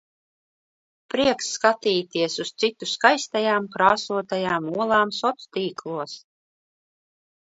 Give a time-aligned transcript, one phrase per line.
[1.13, 6.17] Prieks skatīties uz citu skaistajām, krāsotajām olām soctīklos.